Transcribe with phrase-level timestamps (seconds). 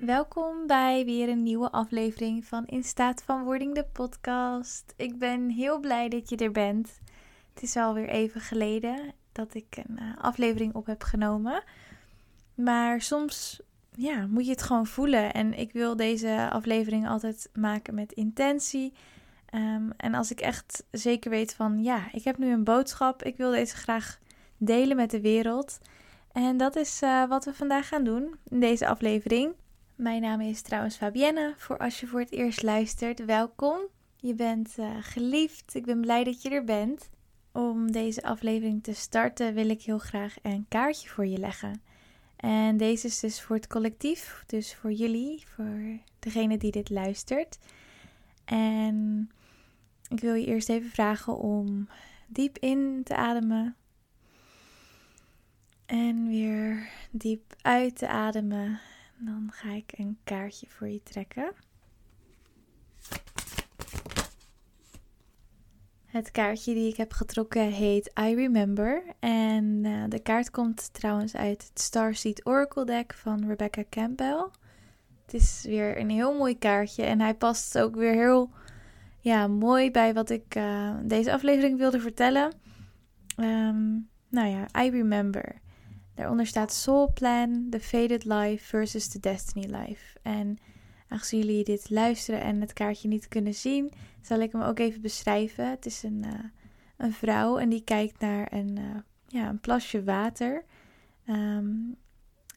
[0.00, 4.94] Welkom bij weer een nieuwe aflevering van In Staat van Wording, de podcast.
[4.96, 7.00] Ik ben heel blij dat je er bent.
[7.54, 11.62] Het is alweer even geleden dat ik een uh, aflevering op heb genomen.
[12.54, 13.60] Maar soms
[13.94, 15.32] ja, moet je het gewoon voelen.
[15.32, 18.92] En ik wil deze aflevering altijd maken met intentie.
[19.54, 23.22] Um, en als ik echt zeker weet van ja, ik heb nu een boodschap.
[23.22, 24.18] Ik wil deze graag
[24.56, 25.78] delen met de wereld.
[26.32, 29.54] En dat is uh, wat we vandaag gaan doen in deze aflevering.
[29.94, 31.54] Mijn naam is trouwens Fabienne.
[31.56, 33.80] Voor als je voor het eerst luistert, welkom.
[34.16, 35.74] Je bent uh, geliefd.
[35.74, 37.10] Ik ben blij dat je er bent.
[37.52, 41.82] Om deze aflevering te starten wil ik heel graag een kaartje voor je leggen.
[42.36, 47.58] En deze is dus voor het collectief, dus voor jullie, voor degene die dit luistert.
[48.44, 49.30] En
[50.12, 51.88] ik wil je eerst even vragen om
[52.26, 53.76] diep in te ademen.
[55.86, 58.80] En weer diep uit te ademen.
[59.18, 61.52] Dan ga ik een kaartje voor je trekken.
[66.06, 69.02] Het kaartje die ik heb getrokken heet I Remember.
[69.18, 74.46] En uh, de kaart komt trouwens uit het Starseed Oracle deck van Rebecca Campbell.
[75.24, 78.50] Het is weer een heel mooi kaartje en hij past ook weer heel
[79.22, 82.52] ja, mooi bij wat ik uh, deze aflevering wilde vertellen.
[83.36, 85.60] Um, nou ja, I Remember.
[86.14, 90.18] Daaronder staat Soul Plan, The Faded Life versus The Destiny Life.
[90.22, 90.58] En
[91.08, 95.00] aangezien jullie dit luisteren en het kaartje niet kunnen zien, zal ik hem ook even
[95.00, 95.70] beschrijven.
[95.70, 96.32] Het is een, uh,
[96.96, 100.64] een vrouw en die kijkt naar een, uh, ja, een plasje water.
[101.28, 101.96] Um,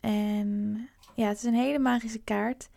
[0.00, 2.68] en ja, het is een hele magische kaart.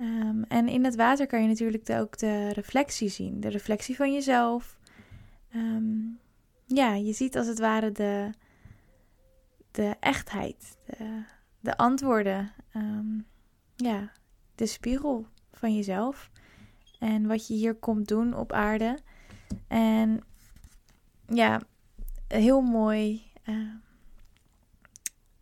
[0.00, 3.40] Um, en in het water kan je natuurlijk ook de reflectie zien.
[3.40, 4.78] De reflectie van jezelf.
[5.54, 6.18] Um,
[6.66, 8.30] ja, je ziet als het ware de,
[9.70, 11.22] de echtheid, de,
[11.60, 12.52] de antwoorden.
[12.76, 13.26] Um,
[13.76, 14.12] ja,
[14.54, 16.30] de spiegel van jezelf.
[16.98, 18.98] En wat je hier komt doen op aarde.
[19.68, 20.20] En
[21.26, 21.62] ja,
[22.28, 23.28] heel mooi.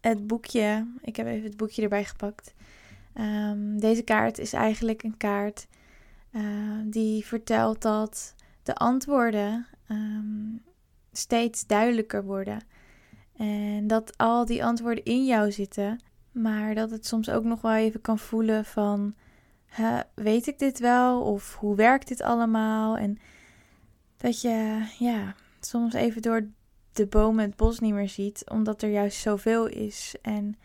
[0.00, 0.86] Het boekje.
[1.00, 2.54] Ik heb even het boekje erbij gepakt.
[3.20, 5.66] Um, deze kaart is eigenlijk een kaart
[6.32, 6.42] uh,
[6.84, 10.62] die vertelt dat de antwoorden um,
[11.12, 12.60] steeds duidelijker worden.
[13.36, 16.02] En dat al die antwoorden in jou zitten,
[16.32, 19.14] maar dat het soms ook nog wel even kan voelen van,
[20.14, 21.22] weet ik dit wel?
[21.22, 22.96] Of hoe werkt dit allemaal?
[22.96, 23.18] En
[24.16, 26.48] dat je, ja, soms even door
[26.92, 30.14] de bomen het bos niet meer ziet, omdat er juist zoveel is.
[30.22, 30.56] En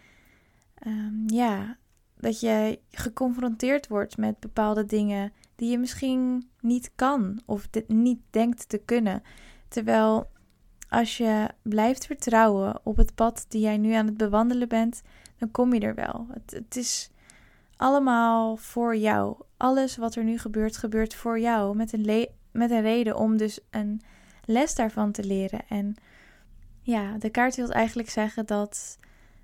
[1.26, 1.78] ja,
[2.24, 8.70] dat je geconfronteerd wordt met bepaalde dingen die je misschien niet kan of niet denkt
[8.70, 9.24] te kunnen.
[9.68, 10.32] Terwijl
[10.90, 15.02] als je blijft vertrouwen op het pad die jij nu aan het bewandelen bent,
[15.38, 16.28] dan kom je er wel.
[16.30, 17.12] Het, het is
[17.78, 19.36] allemaal voor jou.
[19.58, 21.76] Alles wat er nu gebeurt, gebeurt voor jou.
[21.76, 24.02] Met een, met een reden om dus een
[24.46, 25.62] les daarvan te leren.
[25.68, 25.96] En
[26.82, 28.98] ja, de kaart wil eigenlijk zeggen dat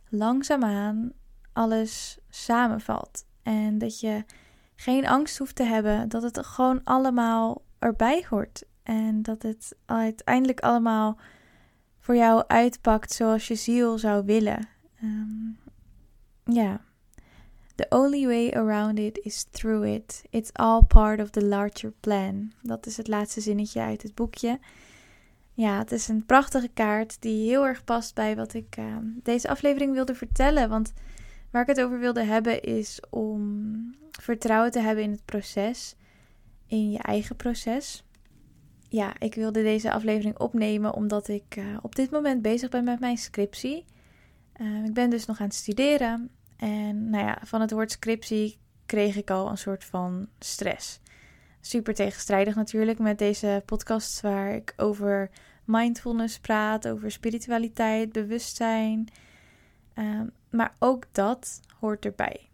[0.09, 1.11] langzaamaan
[1.53, 3.25] alles samenvalt.
[3.43, 4.23] En dat je
[4.75, 8.63] geen angst hoeft te hebben dat het gewoon allemaal erbij hoort.
[8.83, 11.17] En dat het uiteindelijk allemaal
[11.99, 14.67] voor jou uitpakt zoals je ziel zou willen.
[15.03, 15.57] Um,
[16.43, 16.81] ja.
[17.75, 20.23] The only way around it is through it.
[20.29, 22.51] It's all part of the larger plan.
[22.61, 24.59] Dat is het laatste zinnetje uit het boekje.
[25.53, 28.85] Ja, het is een prachtige kaart die heel erg past bij wat ik uh,
[29.23, 30.69] deze aflevering wilde vertellen.
[30.69, 30.93] Want
[31.51, 35.95] waar ik het over wilde hebben is om vertrouwen te hebben in het proces,
[36.67, 38.03] in je eigen proces
[38.89, 42.99] ja, ik wilde deze aflevering opnemen omdat ik uh, op dit moment bezig ben met
[42.99, 43.85] mijn scriptie.
[44.61, 46.29] Uh, ik ben dus nog aan het studeren.
[46.57, 50.99] En nou ja, van het woord scriptie kreeg ik al een soort van stress.
[51.61, 55.29] Super tegenstrijdig natuurlijk met deze podcast waar ik over
[55.65, 59.07] mindfulness praat, over spiritualiteit, bewustzijn.
[59.95, 62.49] Uh, maar ook dat hoort erbij.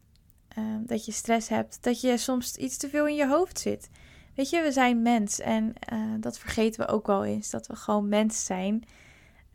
[0.47, 3.89] Ehm, dat je stress hebt, dat je soms iets te veel in je hoofd zit.
[4.35, 7.49] Weet je, we zijn mens en uh, dat vergeten we ook wel eens.
[7.49, 8.83] Dat we gewoon mens zijn.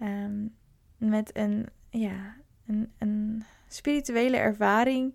[0.03, 0.55] Um,
[0.97, 5.15] met een, ja, een, een spirituele ervaring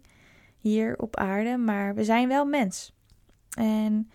[0.57, 1.57] hier op aarde.
[1.57, 2.94] Maar we zijn wel mens.
[3.57, 4.10] En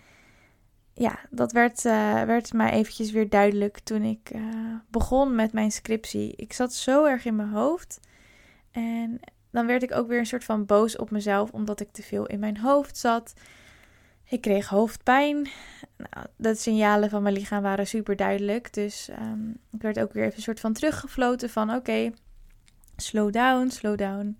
[0.92, 5.72] ja, dat werd, uh, werd mij eventjes weer duidelijk toen ik uh, begon met mijn
[5.72, 6.32] scriptie.
[6.36, 8.00] Ik zat zo erg in mijn hoofd.
[8.70, 9.20] En
[9.50, 12.26] dan werd ik ook weer een soort van boos op mezelf, omdat ik te veel
[12.26, 13.34] in mijn hoofd zat
[14.28, 15.48] Ik kreeg hoofdpijn.
[15.96, 18.72] Nou, de signalen van mijn lichaam waren super duidelijk.
[18.72, 22.12] Dus ehm, ik werd ook weer even een soort van teruggefloten van oké,
[22.96, 24.38] slow down, slow down.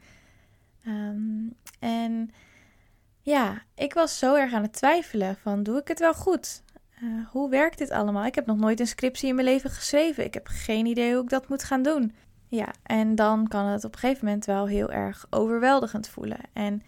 [0.84, 1.48] Ehm,
[1.78, 2.30] en
[3.22, 6.62] ja, ik was zo erg aan het twijfelen van doe ik het wel goed?
[7.02, 8.24] Uh, hoe werkt dit allemaal?
[8.24, 10.24] Ik heb nog nooit een scriptie in mijn leven geschreven.
[10.24, 12.14] Ik heb geen idee hoe ik dat moet gaan doen.
[12.50, 16.40] Ja, en dan kan het op een gegeven moment wel heel erg overweldigend voelen.
[16.52, 16.82] En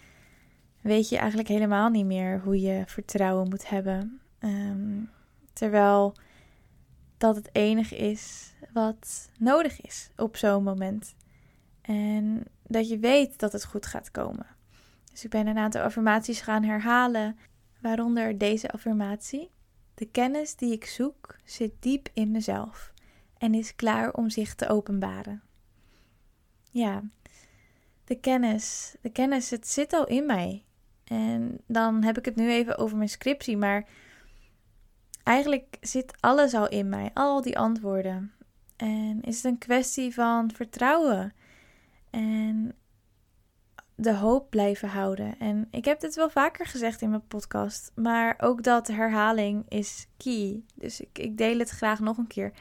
[0.80, 4.20] weet je eigenlijk helemaal niet meer hoe je vertrouwen moet hebben.
[4.40, 5.10] Um,
[5.52, 6.14] terwijl
[7.18, 11.14] dat het enige is wat nodig is op zo'n moment.
[11.82, 14.46] En dat je weet dat het goed gaat komen.
[15.10, 17.38] Dus ik ben een aantal affirmaties gaan herhalen,
[17.80, 19.50] waaronder deze affirmatie.
[19.94, 22.92] De kennis die ik zoek zit diep in mezelf
[23.38, 25.42] en is klaar om zich te openbaren.
[26.72, 27.02] Ja,
[28.04, 30.64] de kennis, de kennis, het zit al in mij.
[31.04, 33.88] En dan heb ik het nu even over mijn scriptie, maar
[35.22, 38.32] eigenlijk zit alles al in mij, al die antwoorden.
[38.76, 41.32] En is het een kwestie van vertrouwen
[42.10, 42.74] en
[43.94, 45.38] de hoop blijven houden.
[45.38, 50.06] En ik heb dit wel vaker gezegd in mijn podcast, maar ook dat herhaling is
[50.16, 50.62] key.
[50.74, 52.52] Dus ik, ik deel het graag nog een keer.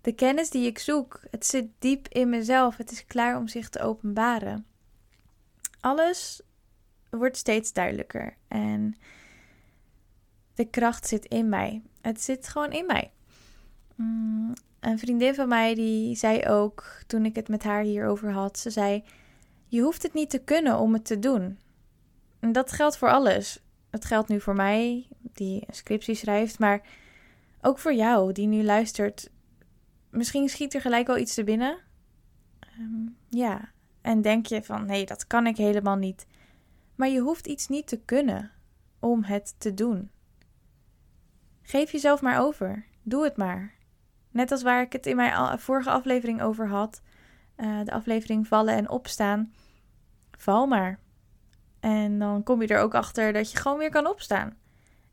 [0.00, 2.76] De kennis die ik zoek, het zit diep in mezelf.
[2.76, 4.66] Het is klaar om zich te openbaren.
[5.80, 6.42] Alles
[7.10, 8.96] wordt steeds duidelijker en
[10.54, 11.82] de kracht zit in mij.
[12.00, 13.10] Het zit gewoon in mij.
[13.94, 18.58] Mm, een vriendin van mij die zei ook toen ik het met haar hierover had,
[18.58, 19.04] ze zei:
[19.66, 21.58] "Je hoeft het niet te kunnen om het te doen."
[22.38, 23.62] En dat geldt voor alles.
[23.90, 26.82] Het geldt nu voor mij die een scriptie schrijft, maar
[27.60, 29.30] ook voor jou die nu luistert.
[30.10, 31.78] Misschien schiet er gelijk al iets te binnen.
[32.58, 33.70] Ehm, ja,
[34.00, 36.26] en denk je van nee, dat kan ik helemaal niet.
[36.94, 38.50] Maar je hoeft iets niet te kunnen
[38.98, 40.10] om het te doen.
[41.62, 42.84] Geef jezelf maar over.
[43.02, 43.74] Doe het maar.
[44.30, 47.02] Net als waar ik het in mijn vorige aflevering over had,
[47.56, 49.52] uh, de aflevering vallen en opstaan.
[50.30, 50.98] Val maar.
[51.80, 54.56] En dan kom je er ook achter dat je gewoon weer kan opstaan.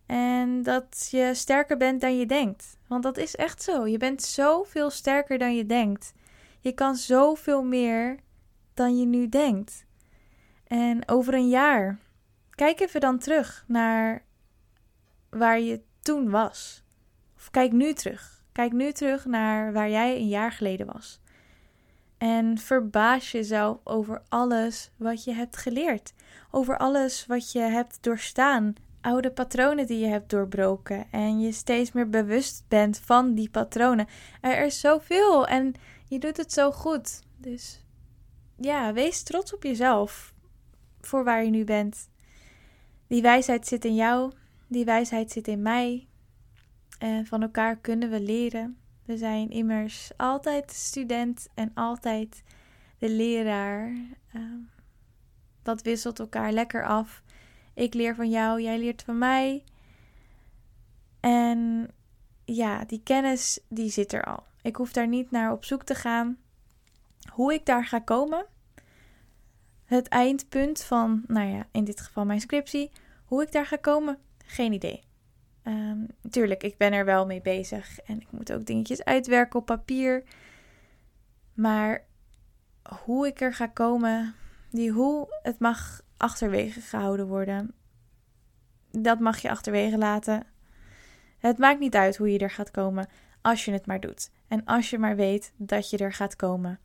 [0.07, 2.77] En dat je sterker bent dan je denkt.
[2.87, 3.87] Want dat is echt zo.
[3.87, 6.13] Je bent zoveel sterker dan je denkt.
[6.59, 8.19] Je kan zoveel meer
[8.73, 9.85] dan je nu denkt.
[10.67, 11.99] En over een jaar,
[12.49, 14.23] kijk even dan terug naar
[15.29, 16.83] waar je toen was.
[17.35, 18.43] Of kijk nu terug.
[18.51, 21.19] Kijk nu terug naar waar jij een jaar geleden was.
[22.17, 26.13] En verbaas jezelf over alles wat je hebt geleerd.
[26.51, 28.75] Over alles wat je hebt doorstaan.
[29.01, 31.11] Oude patronen die je hebt doorbroken.
[31.11, 34.07] En je steeds meer bewust bent van die patronen.
[34.41, 35.73] Er is zoveel en
[36.07, 37.21] je doet het zo goed.
[37.37, 37.83] Dus
[38.55, 40.33] ja, wees trots op jezelf.
[41.01, 42.09] Voor waar je nu bent.
[43.07, 44.31] Die wijsheid zit in jou.
[44.67, 46.07] Die wijsheid zit in mij.
[46.99, 48.77] En van elkaar kunnen we leren.
[49.05, 52.43] We zijn immers altijd student en altijd
[52.97, 53.95] de leraar.
[54.33, 54.59] Ehm,
[55.61, 57.23] dat wisselt elkaar lekker af.
[57.77, 59.63] Ik leer van jou, jij leert van mij.
[61.19, 61.91] En
[62.45, 64.43] ja, die kennis die zit er al.
[64.61, 66.37] Ik hoef daar niet naar op zoek te gaan.
[67.31, 68.45] Hoe ik daar ga komen,
[69.85, 72.91] het eindpunt van, nou ja, in dit geval mijn scriptie,
[73.25, 75.03] hoe ik daar ga komen, geen idee.
[75.63, 79.65] Um, tuurlijk, ik ben er wel mee bezig en ik moet ook dingetjes uitwerken op
[79.65, 80.23] papier.
[81.53, 82.05] Maar
[83.05, 84.35] hoe ik er ga komen,
[84.71, 87.73] die hoe, het mag achterwege gehouden worden.
[88.91, 90.45] Dat mag je achterwege laten.
[91.37, 93.07] Het maakt niet uit hoe je er gaat komen,
[93.41, 94.31] als je het maar doet.
[94.47, 96.79] En als je maar weet dat je er gaat komen.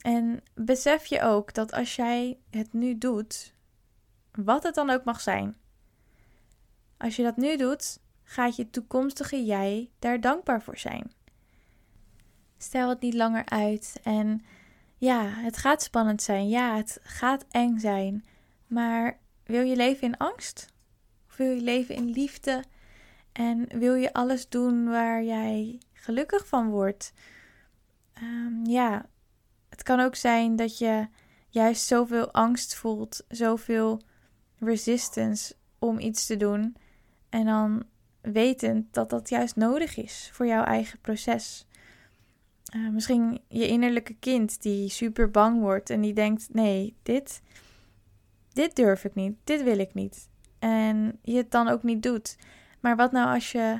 [0.00, 3.54] En besef je ook dat als jij het nu doet,
[4.32, 5.56] wat het dan ook mag zijn,
[6.96, 11.12] als je dat nu doet, gaat je toekomstige jij daar dankbaar voor zijn.
[12.58, 14.44] Stel het niet langer uit en
[14.96, 18.24] ja, het gaat spannend zijn, ja, het gaat eng zijn,
[18.66, 20.74] maar wil je leven in angst?
[21.28, 22.64] Of wil je leven in liefde?
[23.32, 27.12] En wil je alles doen waar jij gelukkig van wordt?
[28.22, 29.06] Um, ja,
[29.68, 31.06] het kan ook zijn dat je
[31.48, 34.00] juist zoveel angst voelt, zoveel
[34.58, 36.76] resistance om iets te doen.
[37.28, 37.84] En dan
[38.20, 41.66] wetend dat dat juist nodig is voor jouw eigen proces.
[42.76, 47.42] Uh, misschien je innerlijke kind die super bang wordt en die denkt: nee, dit,
[48.56, 50.28] dit durf ik niet, dit wil ik niet.
[50.58, 52.36] En je het dan ook niet doet.
[52.80, 53.78] Maar wat nou als je,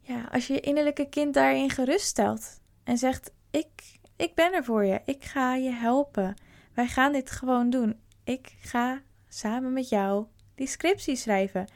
[0.00, 4.84] ja, als je je innerlijke kind daarin geruststelt en zegt: ik, ik ben er voor
[4.84, 6.34] je, ik ga je helpen.
[6.74, 8.00] Wij gaan dit gewoon doen.
[8.24, 11.70] Ik ga samen met jou die scriptie schrijven.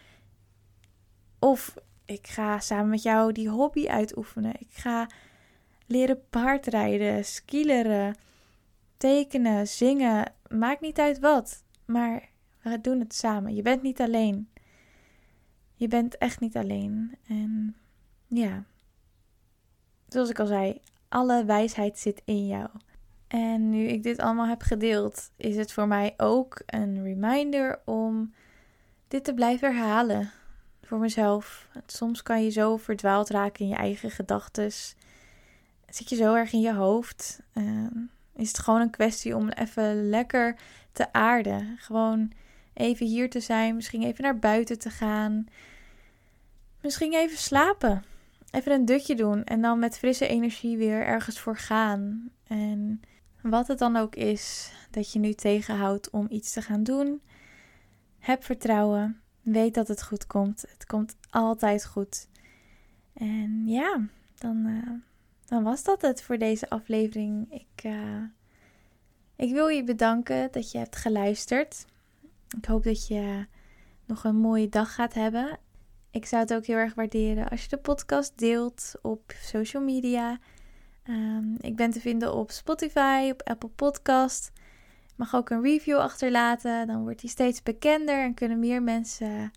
[1.39, 4.55] Of ik ga samen met jou die hobby uitoefenen.
[4.59, 5.07] Ik ga
[5.87, 8.17] leren paardrijden, skileren,
[8.97, 10.33] tekenen, zingen.
[10.49, 11.64] Maakt niet uit wat.
[11.85, 12.29] Maar
[12.63, 13.55] we doen het samen.
[13.55, 14.49] Je bent niet alleen.
[15.75, 17.17] Je bent echt niet alleen.
[17.27, 17.77] En
[18.27, 18.65] ja,
[20.09, 22.69] zoals ik al zei, alle wijsheid zit in jou.
[23.27, 28.35] En nu ik dit allemaal heb gedeeld, is het voor mij ook een reminder om
[29.09, 30.31] dit te blijven herhalen
[30.83, 31.69] voor mezelf.
[31.87, 34.73] Soms kan je zo verdwaald raken in je eigen gedachten.
[35.89, 37.41] Zit je zo erg in je hoofd.
[37.55, 37.87] Uh,
[38.37, 40.57] is het gewoon een kwestie om even lekker
[40.95, 41.77] te aarden.
[41.79, 42.33] Gewoon
[42.75, 43.75] even hier te zijn.
[43.75, 45.47] Misschien even naar buiten te gaan.
[46.81, 48.05] Misschien even slapen.
[48.51, 49.45] Even een dutje doen.
[49.45, 52.31] En dan met frisse energie weer ergens voor gaan.
[52.47, 53.01] En
[53.41, 57.21] wat het dan ook is dat je nu tegenhoudt om iets te gaan doen.
[58.19, 59.21] Heb vertrouwen.
[59.43, 60.65] Weet dat het goed komt.
[60.69, 62.29] Het komt altijd goed.
[63.15, 64.91] En ja, dan, uh,
[65.45, 67.53] dan was dat het voor deze aflevering.
[67.53, 68.23] Ik, uh,
[69.37, 71.87] ik wil je bedanken dat je hebt geluisterd.
[72.57, 73.47] Ik hoop dat je
[74.07, 75.59] nog een mooie dag gaat hebben.
[76.11, 80.39] Ik zou het ook heel erg waarderen als je de podcast deelt op social media.
[81.09, 84.53] Um, ik ben te vinden op Spotify, op Apple Podcast.
[85.17, 86.87] Mag ook een review achterlaten.
[86.87, 89.53] Dan wordt die steeds bekender en kunnen meer mensen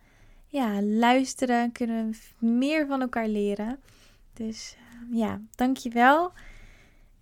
[0.48, 1.72] ja, luisteren.
[1.72, 3.79] Kunnen meer van elkaar leren.
[4.34, 6.31] Dus uh, ja, dankjewel.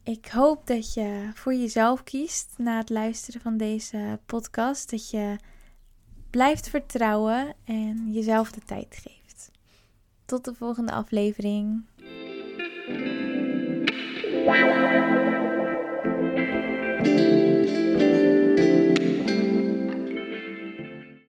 [0.06, 4.90] Ik hoop dat je voor jezelf kiest na het luisteren van deze podcast.
[4.90, 5.36] Dat je
[6.30, 9.52] blijft vertrouwen en jezelf de tijd geeft.
[10.26, 11.84] Tot de volgende aflevering.